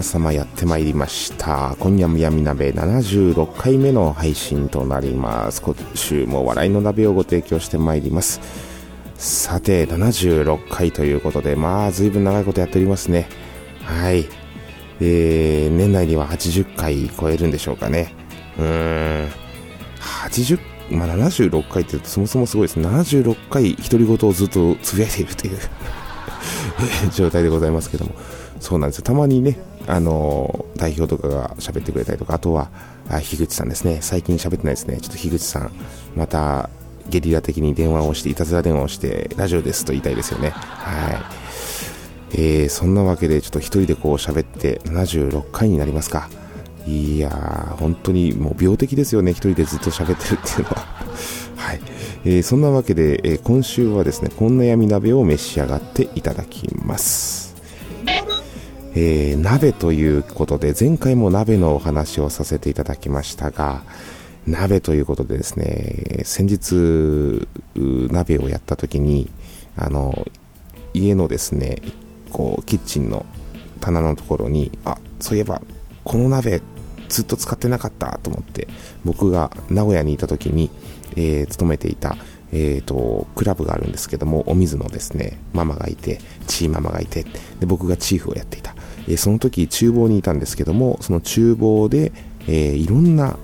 [0.00, 1.76] 皆様やってまいりました。
[1.78, 5.60] 今夜も闇鍋76回目の配信となります。
[5.60, 8.40] 今週も笑いの鍋をご提供してまいります。
[9.16, 13.28] さて76回ということでまあ随分長いことやっておりますね。
[13.84, 14.24] はい。
[15.02, 18.14] えー、年内には80回超えるんでしょうかね。
[18.58, 19.28] うーん。
[19.98, 20.58] 80
[20.92, 25.58] まあ、76回ってそもそもすごいです76回独り言をずっとつぶやいているという
[27.12, 28.14] 状態でございますけども。
[28.60, 29.04] そうなんですよ。
[29.04, 32.70] たまにねあの、代表とかが喋ってくれたりとかあとは
[33.08, 33.98] あ樋口さんですね。
[34.00, 34.98] 最近喋ってないですね。
[35.00, 35.72] ちょっと樋口さん
[36.14, 36.70] また
[37.08, 40.50] ゲリラ的に電話をしていたずら電話をしてラジオですと言いたいですよね。
[40.50, 41.40] はい。
[42.32, 46.28] えー、そんなわけでちょっと一人でこう喋って76回になりますか。
[46.86, 50.86] いやー、本当にもう病的ですよね、一人でずっと喋ってるっていうのは。
[51.56, 51.80] はい。
[52.24, 57.39] えー、そんなわけで、えー、今週はですね、こんな闇鍋を召し上がっていただきます。
[58.94, 63.82] えー、鍋ということで、前回も鍋のお話をさせていただきましたが、
[64.46, 67.46] 鍋ということでですね、先日、
[68.12, 69.30] 鍋をやった時に、
[69.76, 70.26] あの、
[70.92, 71.76] 家のですね、
[72.32, 73.26] こう、キッチンの
[73.80, 75.62] 棚のところに、あ、そういえば、
[76.04, 76.60] この鍋
[77.10, 78.68] ずっと使ってなかったと思って
[79.04, 80.70] 僕が名古屋にいた時に、
[81.16, 82.16] えー、勤めていた、
[82.52, 87.24] えーと、クラブがあるんですけどもお水のですねママがいてチーママがいて
[87.58, 88.74] で僕がチーフをやっていた、
[89.08, 92.12] え、その時厨房にいたんですけどもその厨房で、
[92.48, 93.36] え、いろんな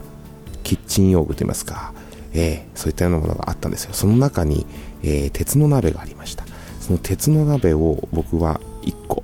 [0.62, 1.92] キッチン用具といいますか、
[2.34, 3.90] えそういったようなものがあったんですよ。
[3.92, 4.66] その中に、
[5.02, 6.44] え鉄の鍋がありました。
[6.80, 9.22] その鉄の鍋を僕は1個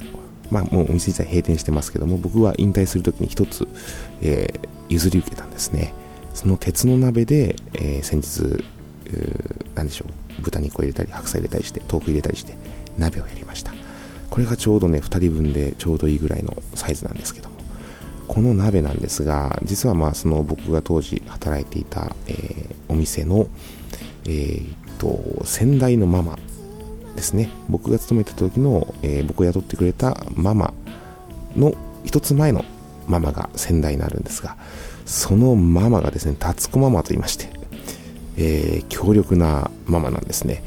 [0.50, 3.66] まあ、もうお店自体閉店してますけども僕は引退するときに一つ、
[4.21, 5.94] えー、譲り受けたんですね。
[6.34, 8.62] その鉄の鍋で、え、先日
[9.75, 10.06] 何でしょ
[10.38, 12.54] う豚肉を入れたり白菜入れたりして豆腐入れたりして
[12.98, 13.81] 鍋をやりました。
[14.32, 17.56] これがちょうどね2人分でちょうどいいぐらいのサイズなんですけども。
[18.28, 23.47] この鍋なんですが実はまあその僕が当時働いていた、えー、お店の
[24.25, 26.38] えー、っと先代のママ
[27.15, 27.50] ですね。
[27.69, 30.72] 僕が勤めてた時の、えー、僕を雇ってくれたママ
[31.54, 32.65] の一つ前の
[33.06, 34.56] ママが先代になるんですが
[35.04, 37.50] そのママがですねタツコママと言いまして、
[38.37, 40.62] えー、強力なママなんですね。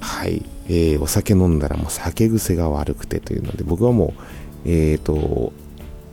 [0.00, 4.14] はい、えー、お酒飲んだらもう酒癖が悪くてというので僕はも
[4.64, 5.52] うえっ、ー、と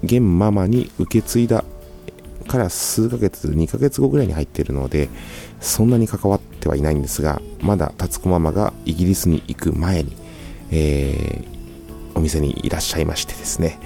[0.04, 1.64] 現ママに受け継いだ
[2.48, 5.10] から数ヶ月2ヶ月後ぐらいに入っているので
[5.60, 10.16] そんなに関わってはいないんですがまだタツコママがイギリスに行く前に、
[10.72, 13.80] えー、お店にいらっしゃいましてですね。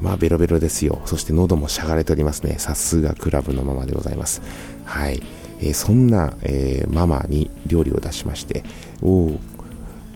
[0.00, 1.00] まあベロベロですよ。
[1.06, 2.56] そして喉もしゃがれておりますね。
[2.58, 4.42] さすがクラブのママでございます。
[4.84, 5.22] はい、
[5.60, 8.64] えー、そんな、えー、ママに料理を出しまして
[9.02, 9.40] おお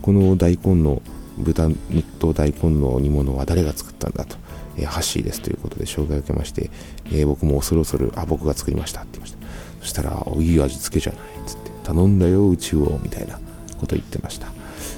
[0.01, 1.01] この大根の
[1.37, 4.35] 豚肉と大根の煮物は誰が作ったんだと
[4.77, 6.69] えー、ハッシーですということで紹介を受けまして、
[7.07, 9.37] えー、僕も恐る恐る、あ、僕が作りましたって言いました。
[9.81, 13.39] そしたら、いい味付けじゃないっつって、頼んだよ、うちを、みたいな
[13.79, 14.47] こと言ってました。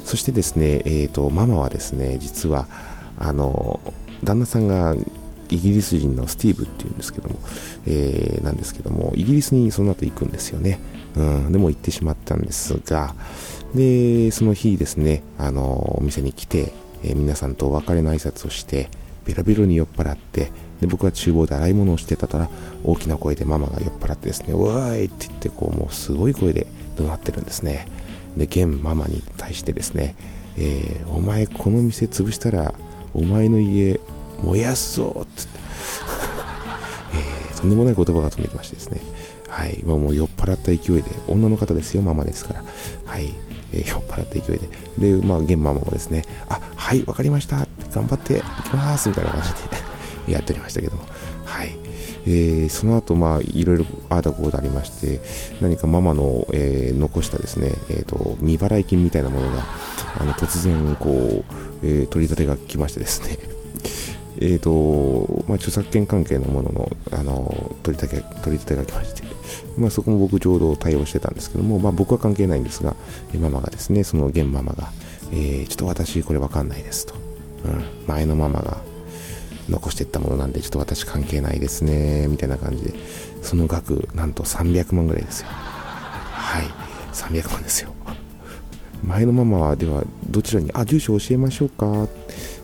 [0.06, 2.68] そしてですね、えー、と、ママはですね、実は、
[3.18, 3.80] あの、
[4.24, 4.96] 旦那さんが
[5.54, 7.36] イギリス人のスティーブっていうんですけども、
[7.86, 10.80] えー、なんですけども、イギリスにその後行くんですよね。
[11.16, 13.16] うん、でも行ってしまったんですが、
[13.76, 16.74] で、その日ですね、あの、お店に来て、
[17.04, 18.90] えー、皆さんとお別れの挨拶をして、
[19.26, 20.52] ベロベロに酔っ払って
[20.82, 22.50] で僕は厨房で洗い物をしてたら
[22.84, 26.68] 大きな声でママが酔っ払ってですね「おーい!」って言ってこうもうすごい声で
[26.98, 27.88] 怒鳴ってるんですね
[28.38, 30.16] で現ママに対してですね
[30.58, 32.74] 「えー、お前この店潰したら
[33.14, 34.00] お前の家
[34.44, 35.50] 燃やすぞ!」ってって、
[37.52, 39.02] えー、とんでもない言葉が飛んできましてですね
[39.54, 42.64] はい、もう酔っ払った勢いで、女の方ですよ、ママですから。
[43.06, 43.36] はい、
[43.72, 44.60] えー、酔っ払った勢い
[44.98, 45.20] で。
[45.20, 47.68] で、まあ、現ママもですね、あ、はい、わかりました。
[47.94, 48.44] 頑張っていき
[48.76, 49.10] ます。
[49.10, 49.50] みたいな感じ
[50.28, 51.04] で やっておりましたけども。
[51.46, 51.78] はい。
[52.26, 55.22] えー、その後、まあ、いろいろああだこうだありまして、
[55.62, 59.64] 何かママの、えー、残したですね、えーと、未払い金みたいなものが、
[60.20, 61.44] あの突然、こう、
[61.84, 63.38] えー、取り立てが来ましてですね、
[64.38, 69.24] えーとまあ、著作権関係のもののあの取り立て取り立てが来まして、
[69.78, 72.96] まあ、そこも僕ちょうど対応してたんですけども、まあ、僕は関係ないんですが、
[73.40, 74.92] ママがですね、その現ママが、
[75.32, 77.16] えー、ちょっと私これわかんないですと、
[77.66, 78.78] うん、前のママが
[79.70, 82.94] 残していったものなんでちょっと私関係ないですねみたいな感じで
[83.42, 85.48] その額なんと300万ぐらいですよ。
[85.50, 86.66] はい。
[87.14, 87.94] 300万ですよ。
[89.04, 92.08] 前のママはではどちらにあ住所教えましょうか？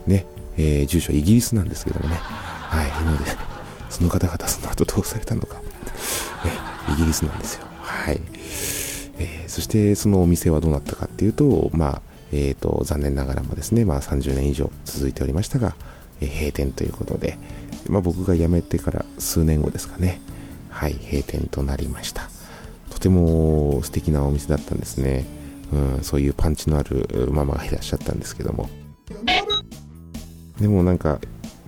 [0.08, 0.26] ね。
[0.58, 2.16] えー、住所イギリスなんですけどもね。
[2.16, 3.06] はい。
[3.06, 3.26] なので、
[3.90, 5.56] その方々その後どうされたのか。
[5.56, 5.62] ね、
[6.94, 7.66] イギリスなんですよ。
[7.82, 8.22] はい。
[9.18, 12.02] えー、そしてそのお店はどうなったかっていうと、まあ、
[12.32, 15.76] えっ、ー、と、残念ながらもですね、まあ30年以上続いておりましたが、
[16.22, 17.38] えー、閉店ということで、
[17.88, 20.22] まあ僕が辞めてから数年後ですかね、
[20.70, 22.30] はい、閉店となりました。
[22.90, 25.26] とても素敵なお店だったんですね。
[25.72, 28.70] うん、そういうパンチのあるママがいらっしゃったんですけども。
[30.60, 31.20] でもなんか、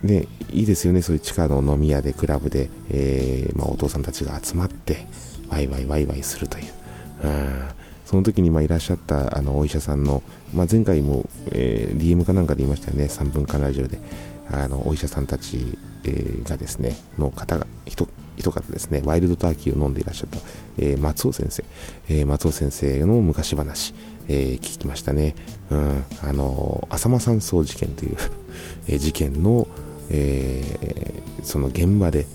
[0.02, 5.06] ね、いいですよね、そういう地下の飲み屋で、クラブで、えー、まあ、お父さんたちが集まって、
[5.48, 6.64] ワイワイワイワイするという。
[7.24, 10.22] うんその時にまあいらっしゃったあのお医者さんの、
[10.52, 13.98] まあ、前回も、えー、DM かなんかで言いましたよね、3分間ラジオで、
[14.50, 18.04] あのお医者さんたち、えー、がですね、の方が、一
[18.50, 20.38] 方ですね、ワイルドターキーを飲んでいらっしゃった、
[20.76, 21.64] えー、松尾先生、
[22.10, 23.94] え松尾先生の昔話、
[24.28, 25.34] え聞きましたね。
[25.70, 28.16] うん、あの、浅間山荘事件という
[28.88, 29.66] え事件の、
[30.10, 32.26] えー、その現場で、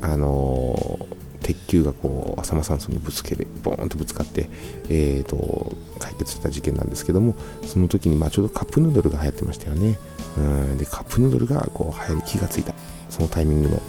[0.00, 1.06] あの
[1.44, 4.48] 鉄球がこう浅間山荘にぶつけてボーンとぶつかって、
[4.88, 7.34] えーと、解決した事件なんですけども
[7.66, 9.98] その時にまあちょうどカップヌードルが流行ってましたよね。
[10.36, 12.74] うんでカップヌードルがこう流行り気がついた。
[13.10, 13.82] そのタイミングの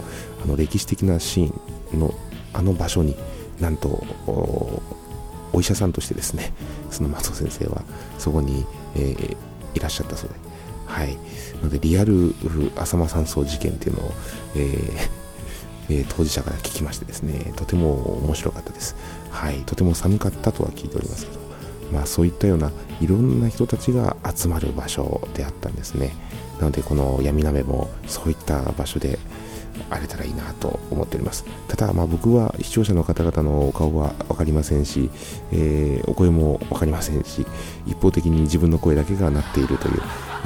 [0.44, 2.14] あの歴史的なシーンの
[2.52, 3.16] あの場所に
[3.60, 4.04] なんと
[5.52, 6.52] お医者さんとしてですね
[6.90, 7.82] その松尾先生は
[8.18, 8.64] そこに、
[8.94, 9.36] えー、
[9.74, 10.45] いらっしゃったそうで。
[10.86, 11.18] はい。
[11.62, 12.34] のでリアル
[12.76, 14.12] 浅間山荘事件っていうのを、
[15.88, 18.96] えー、当事者から聞きましてですねとても面白かったです。
[19.30, 19.62] はい。
[19.66, 21.38] とても寒かったとは聞いておりますけど
[21.92, 26.14] まあそういったようないろんな人たちが集まる場所であったんですね。
[26.58, 29.18] なのでこの闇鍋もそういった場所で
[29.90, 31.44] あれたらいいなと思っております。
[31.68, 35.10] ただまあ僕は視聴者の方々のお顔は分かりませんし、
[35.52, 37.46] えー、お声も分かりませんし
[37.86, 40.02] 一方的に自分の声だけが鳴っているという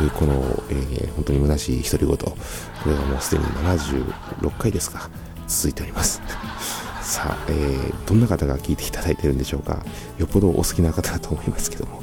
[0.09, 0.33] この、
[0.71, 2.37] えー、本当に虚しい独り言、こ
[2.87, 5.11] れがもうすでに76回ですか、
[5.47, 6.23] 続いております。
[7.03, 9.85] さあ、えー、どんな方が聞いていただいてるんでしょうか。
[10.19, 12.03] よっぽどお好きな方だと思いますけども。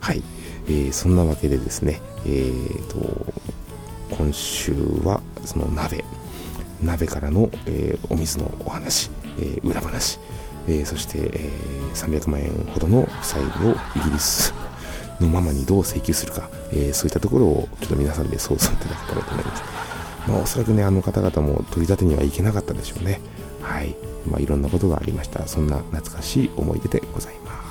[0.00, 0.22] はい。
[0.68, 3.26] えー、そんなわけでですね、えーと、
[4.16, 4.72] 今週
[5.04, 6.04] はその鍋、
[6.82, 10.18] 鍋からの、えー、お水のお話、えー、裏話、
[10.66, 13.46] えー、そして、えー、300万円ほどの負債を
[13.96, 14.54] イギリス
[15.20, 19.62] のままにどう請求するか、えー、そういったところをちょっと皆さんで想像いただけたらと思います。
[20.28, 23.20] まあ、おそらくね、あの方々も取り立てにはいけなかったでしょうね。
[23.62, 23.96] はい。
[24.26, 25.46] まあ、いろんなことがありました。
[25.48, 27.67] そんな懐かしい思い出でございます。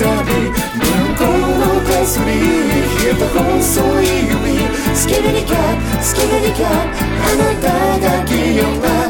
[0.00, 0.48] サビ銀
[1.14, 2.32] 行の手すり冷
[3.10, 6.72] えた細い指スキルにキャッスにキあ
[7.36, 7.68] なた
[8.00, 8.64] だけよ。
[8.80, 9.00] な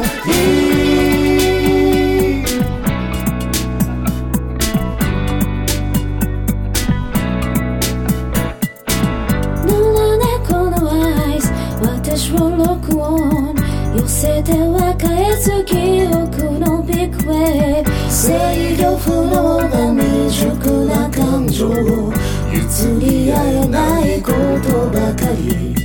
[11.79, 13.55] 私を録音
[13.95, 16.70] 寄せては返す記憶の
[17.01, 22.13] magic way 制御不能な未熟な感情を
[22.51, 24.31] 譲り合えないこ
[24.63, 25.75] とばかり。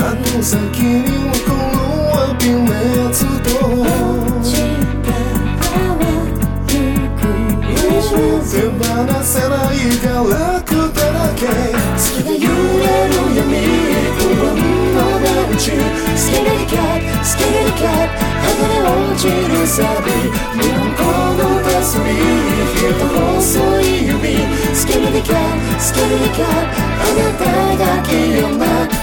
[0.00, 1.17] あの先に
[17.78, 18.10] スケベリキャッ
[18.42, 20.10] 剥がれ落ちるサビ。
[20.58, 21.00] 日本語
[21.44, 24.34] の手すり冷えた細い指。
[24.74, 27.44] スキルリキャッスキルリキャッあなた
[27.78, 28.97] だけよな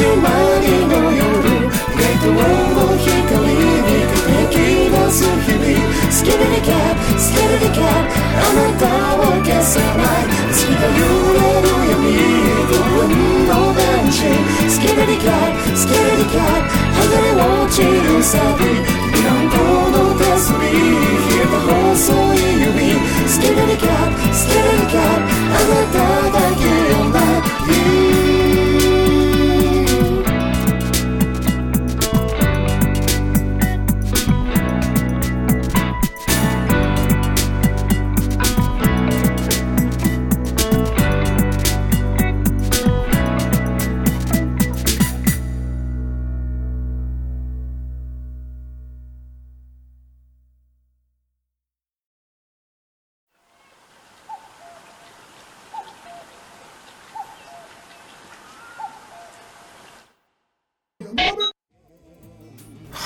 [0.00, 0.30] 始ま
[0.64, 4.56] りの夜街灯の光に輝き
[4.88, 5.68] 出す日々
[6.10, 8.88] スキルディキャッスキルディキャッあなた
[9.20, 11.04] を消さない月が揺
[11.36, 12.16] れる闇
[12.64, 14.24] 不運のベンチ
[14.70, 16.48] スキルディキャッスキルディキャッ
[16.96, 18.99] 剥がれ落ちるサビ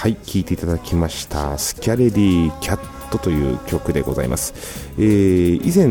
[0.05, 4.53] はい、聴いていただきました、スキャレディキャットという曲でございます。
[4.99, 5.87] えー以前、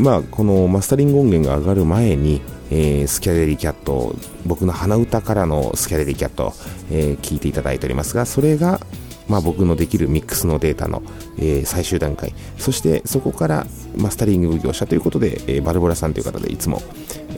[0.00, 4.14] まあ、このマスタリング音源が上がる前に、えースキャレディキャット、
[4.46, 6.52] 僕の鼻歌からのスキャレディキャット、
[6.92, 8.78] えー聞いていただいておりますが、それが、
[9.26, 11.02] まあ、僕のできるミックスのデータの、
[11.38, 16.80] えー最終段階、そしてそこからマスタリング業者ということで、えーバルボラさんという方でいつも、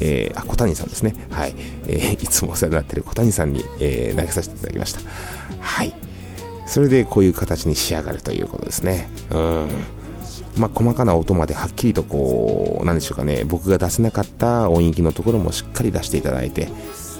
[0.00, 1.54] えーあ小谷さんですね、はい
[1.88, 5.00] えいつもお世話になっている小谷さんに、え投げさせていただきました。
[5.60, 5.94] はい
[6.70, 9.08] それでこういう形に仕上がるということですね。
[9.32, 9.68] うん。
[10.56, 16.68] まあ、細かな音まではっきりとこう、なんでしょうかね、僕が出せなかった音域のところもしっかり出していただいて、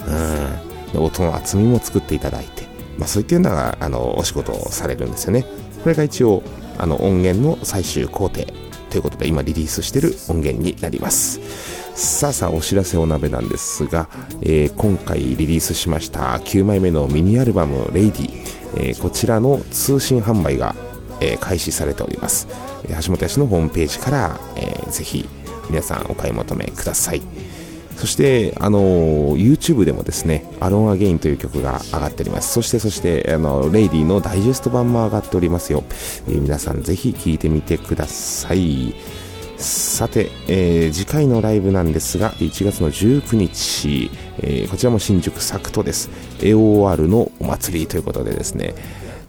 [0.07, 0.93] うん。
[0.93, 2.63] で音の厚みも作っていただいて、
[2.97, 5.45] まあ、そういったような、あの、お仕事をされるんですよね。
[5.83, 6.43] これが一応、
[6.77, 8.45] あの、音源の最終工程
[8.89, 11.41] ということで、今リリースしている音源になります。
[11.93, 14.07] さあさあお知らせお鍋なんですが、
[14.41, 18.40] えー今回リリースしました9枚目のミニアルバム「レイディ
[18.75, 20.75] えーこちらの通信販売が、
[21.19, 22.47] えー開始されております、
[22.83, 25.27] え橋本屋氏のホームページから、えーぜひ
[25.69, 27.21] 皆さんお買い求めください
[27.95, 32.51] そして、あのー YouTube でもですね、 Alone Again という曲が上がっております。
[32.53, 35.83] そして、そして、あの、レイディのダイジェスト版も上がっておりますよ。
[36.27, 38.95] え皆さんぜひ聴いてみてください。
[39.61, 46.09] さて、えー次回のライブなんですが、1月の19日、えーこちらも新宿サクトです。
[46.39, 48.73] AOR のお祭りということでですね、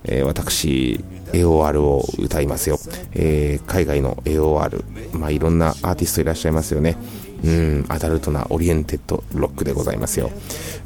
[0.04, 2.78] えー私、AOR を歌いますよ。
[3.14, 6.96] え海外の AOR、まあ、いろんなアーティストいらっしゃいますよね。
[7.44, 10.30] うん、アダルトなオリエンテッドロックでございますよ。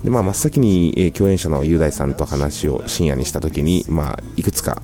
[0.02, 4.82] で、まあ、真っ先に、え共演者の雄大さんと話を深夜にしたときに、まあ、いくつか、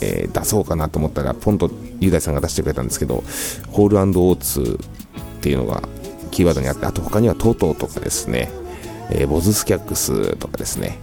[0.00, 1.70] えー出そうかなと思ったら、ポンと
[2.00, 3.22] 雄大さんが出してくれたんですけど、
[3.70, 5.82] ホールオーツっていうのが
[6.30, 8.50] キーワードにあって、あと他にはトートーとかですね、
[9.10, 10.98] えーボズ・スキャッグスとかですね、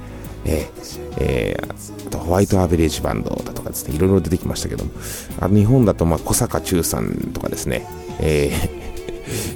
[0.46, 1.72] えーえー
[2.08, 4.92] あとホワイトアベレージバンドだとかですね、いろいろ出てきましたけども、
[5.40, 7.88] あ日本だと、まあ、小坂忠さんとかですね、
[8.20, 8.81] えー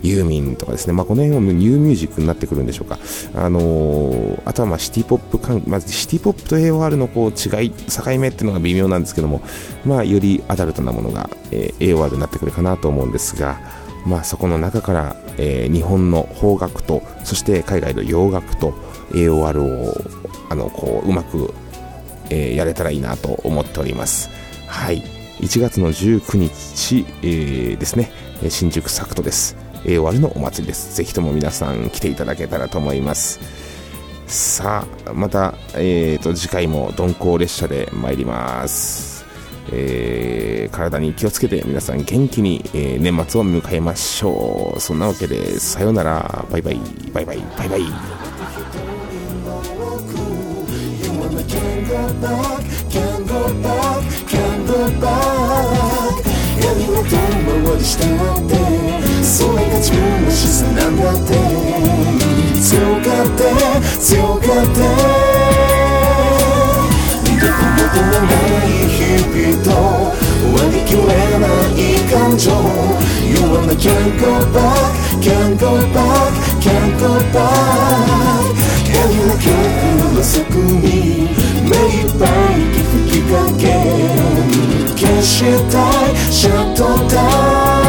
[0.04, 3.00] ユーミンとかですね、まあ、この辺はニューミュージックになってくるんでしょうか。
[3.34, 9.42] あのーあとはまあシティポップまずシティポップと AOR のこう違い、境目っていうのが微妙なんですけども、
[9.86, 13.60] まあ、よりアダルトなものが、えー AOR になってくるかなと思うんですが、
[14.06, 18.74] まあ、そこの中から、えー日本の邦楽と、そして海外の洋楽と
[19.12, 19.96] AOR を
[20.50, 21.54] あのこううまく、
[22.30, 24.30] えーやれたらいいなと思っております。
[24.68, 25.02] はい。
[25.40, 28.12] 1月の19日、えーですね、
[28.50, 29.65] 新宿サクトです。
[29.86, 30.96] AOR のお祭りです。
[30.96, 33.40] ぜひとも皆さん来ていただけたらと思います。
[34.28, 39.24] さあまた、えー、と次回も鈍行列車で参ります、
[39.72, 44.80] えー体に気をつけて皆さん元気に、えー年末を迎えましょう。
[44.80, 46.46] そんなわけでさようなら。
[46.50, 46.80] バイバイ。
[47.14, 47.38] バイバイ。
[47.58, 47.82] バイバイ。
[57.66, 58.08] 遠回りしたっ
[58.46, 58.54] て
[59.24, 61.34] それが自分の自然なんだって。
[62.62, 63.42] 強がって
[64.00, 64.80] 強がって。
[67.36, 69.70] どこもともない日々と
[70.54, 71.82] 割り切れない
[72.12, 72.46] 感情。
[73.26, 78.54] You wanna can't go back, can't go back, can't go back
[78.94, 79.46] 闇の曲
[80.16, 80.44] の底
[80.82, 81.30] に
[81.64, 84.85] 目いっぱい息吹きかけ。
[84.98, 86.84] 消したいシャット
[87.14, 87.85] ダウン